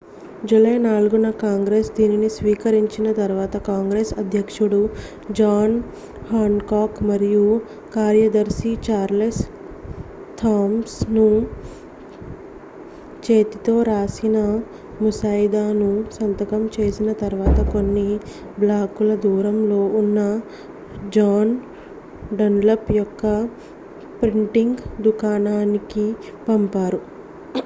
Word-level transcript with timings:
July 0.45 0.75
4న 0.83 1.31
Congress 1.41 1.91
దీనిని 1.91 2.29
స్వీకరించిన 2.29 3.11
తరువాత 3.11 3.57
కాంగ్రెస్ 3.57 4.13
అధ్యక్షుడు 4.13 4.79
జాన్ 5.31 5.75
హ్యాన్కాక్ 6.29 7.03
మరియు 7.03 7.43
కార్యదర్శి 7.95 8.77
చార్లెస్ 8.87 9.41
థామ్సన్ 10.37 11.19
చేతితో 13.23 13.83
రాసిన 13.83 14.37
ముసాయిదాను 15.01 15.91
సంతకం 16.11 16.69
చేసిన 16.79 17.13
తర్వాత 17.13 17.59
కొన్ని 17.71 18.09
బ్లాకుల 18.59 19.15
దూరంలో 19.15 19.81
ఉన్న 19.95 20.19
జాన్ 21.09 21.53
డన్లప్ 22.35 22.91
యొక్క 22.91 23.23
ప్రింటింగ్ 24.21 24.77
దుకాణానికి 25.01 26.07
పంపారు 26.47 27.01